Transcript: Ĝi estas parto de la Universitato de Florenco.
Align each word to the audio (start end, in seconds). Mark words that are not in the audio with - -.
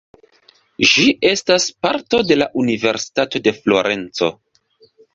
Ĝi 0.91 1.05
estas 1.33 1.69
parto 1.87 2.23
de 2.31 2.39
la 2.41 2.49
Universitato 2.65 3.45
de 3.49 3.57
Florenco. 3.63 4.35